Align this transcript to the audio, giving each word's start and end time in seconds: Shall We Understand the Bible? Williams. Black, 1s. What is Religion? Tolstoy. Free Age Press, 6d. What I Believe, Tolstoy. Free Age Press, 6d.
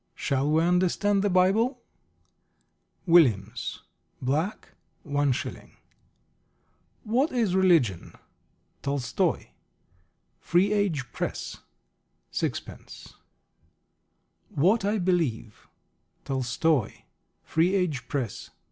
Shall 0.15 0.49
We 0.49 0.63
Understand 0.63 1.21
the 1.23 1.29
Bible? 1.29 1.79
Williams. 3.05 3.83
Black, 4.19 4.69
1s. 5.05 5.73
What 7.03 7.31
is 7.31 7.53
Religion? 7.53 8.13
Tolstoy. 8.81 9.49
Free 10.39 10.73
Age 10.73 11.11
Press, 11.11 11.57
6d. 12.33 13.13
What 14.49 14.83
I 14.83 14.97
Believe, 14.97 15.67
Tolstoy. 16.25 17.03
Free 17.43 17.75
Age 17.75 18.07
Press, 18.07 18.49
6d. 18.49 18.53